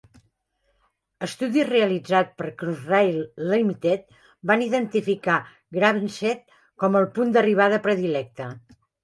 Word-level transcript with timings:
Estudis 1.25 1.67
realitzats 1.67 2.33
per 2.39 2.47
Crossrail 2.61 3.19
Limited 3.51 4.17
van 4.53 4.65
identificar 4.69 5.37
Gravesend 5.79 6.43
com 6.85 6.99
el 7.03 7.07
punt 7.21 7.37
d'arribada 7.39 7.83
predilecte. 7.87 8.51